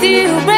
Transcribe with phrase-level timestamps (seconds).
[0.00, 0.55] be up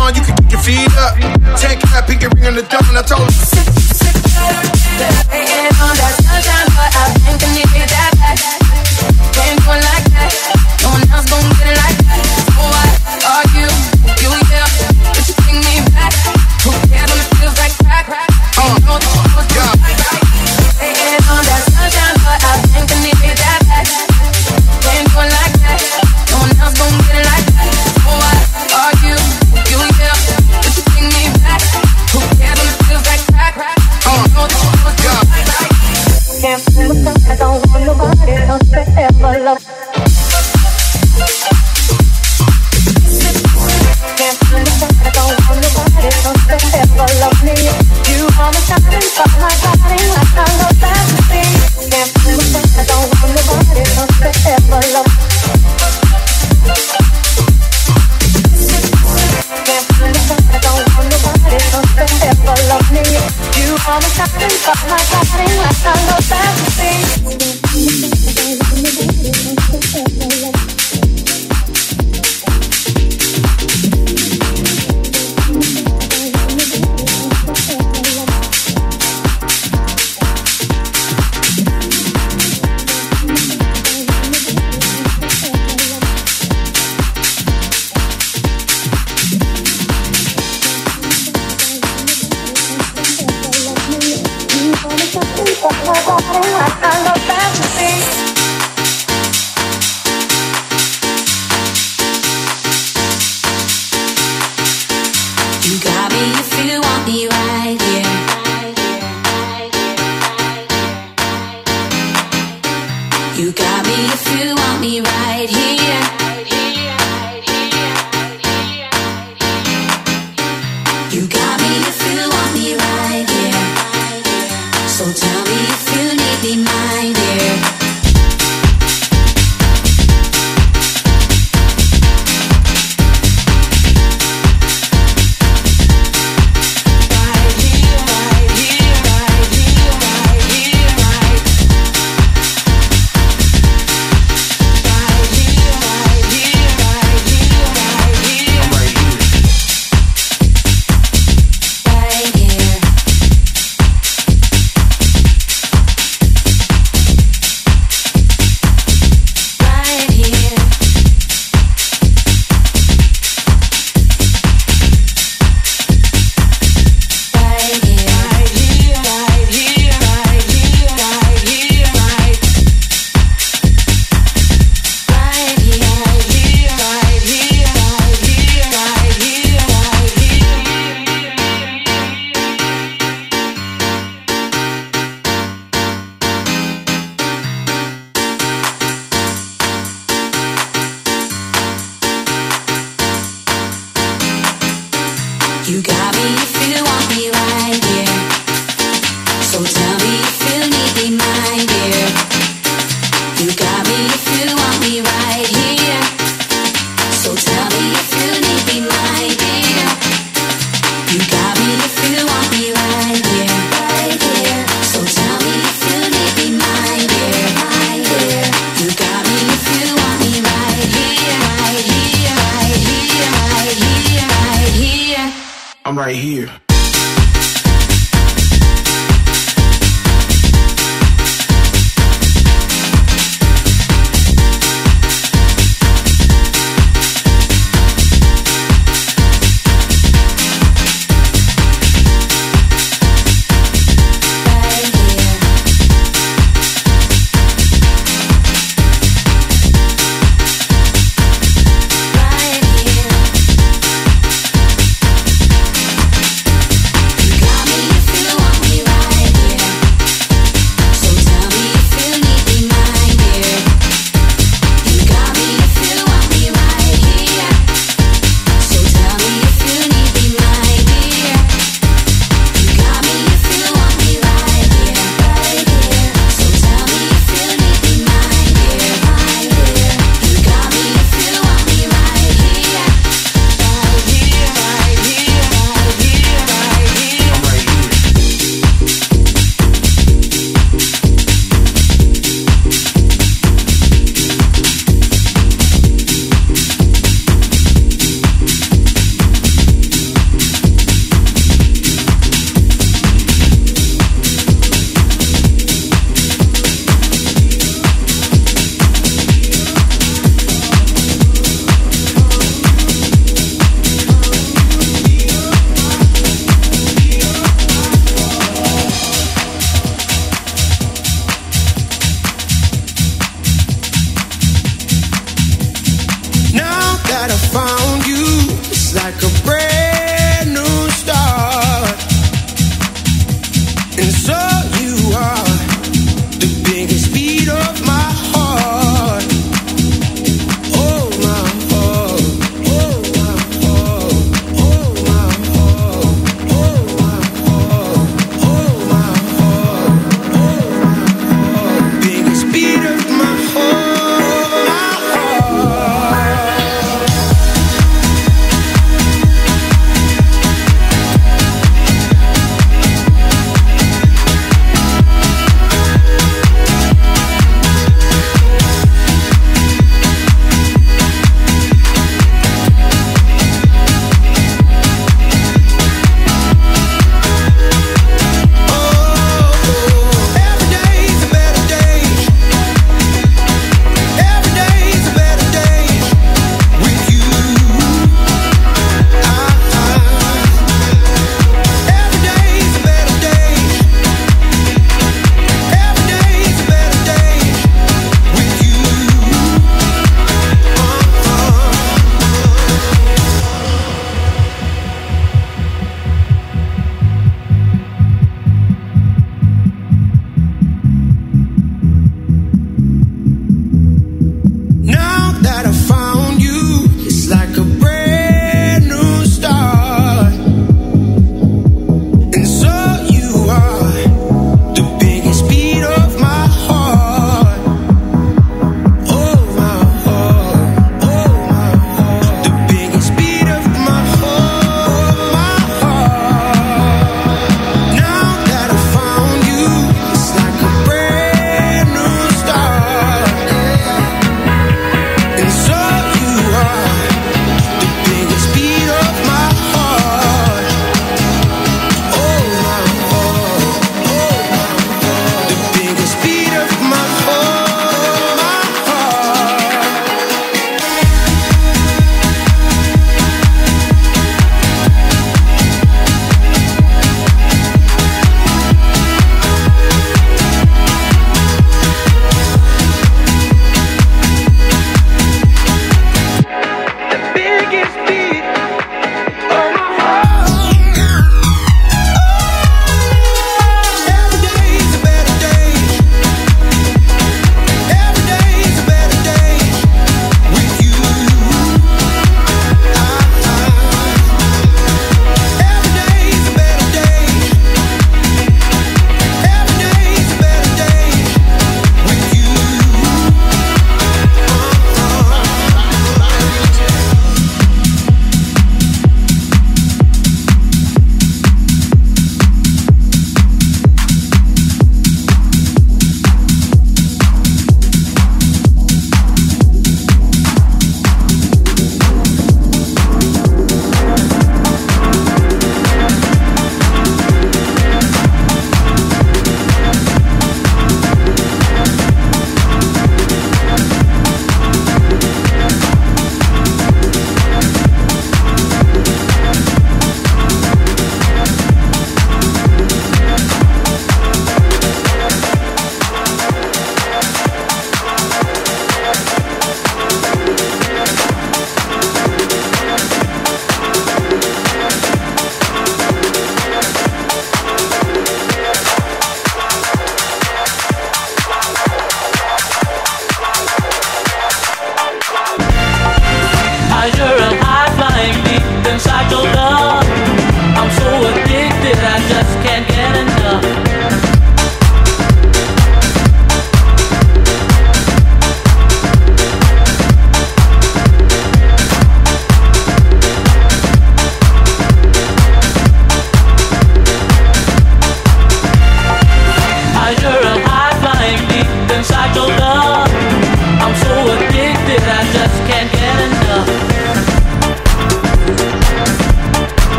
[0.00, 1.14] on, you can get your feet up.
[1.60, 2.96] Take that pinky ring on the dawn.
[2.96, 3.80] I told you.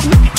[0.00, 0.31] Trying